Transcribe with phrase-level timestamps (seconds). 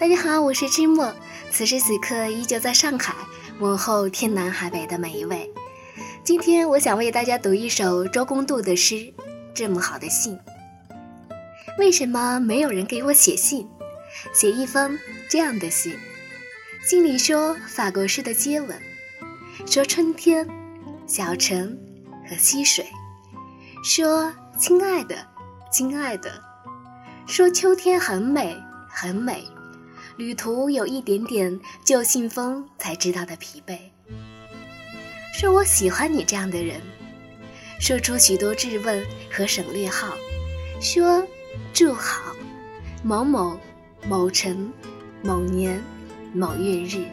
[0.00, 1.12] 大家好，我是芝墨，
[1.50, 3.12] 此时此刻依旧在上海，
[3.58, 5.50] 问候天南海北的每一位。
[6.22, 8.94] 今天我想为大家读一首周公度的诗，
[9.52, 10.36] 《这么好的信》，
[11.78, 13.66] 为什么没有人给我写信？
[14.32, 14.96] 写一封
[15.28, 15.98] 这样的信，
[16.84, 18.80] 信里说法国式的接吻，
[19.66, 20.48] 说春天、
[21.08, 21.76] 小城
[22.30, 22.86] 和溪水，
[23.82, 25.16] 说亲爱的，
[25.72, 26.40] 亲爱的，
[27.26, 28.56] 说秋天很美，
[28.88, 29.44] 很美。
[30.18, 33.78] 旅途有一点点旧信封才知道的疲惫。
[35.32, 36.80] 说我喜欢你这样的人，
[37.78, 40.16] 说出许多质问和省略号，
[40.80, 41.24] 说
[41.72, 42.34] 祝好
[43.04, 43.60] 某某
[44.08, 44.72] 某辰
[45.22, 45.80] 某年
[46.34, 47.06] 某月日。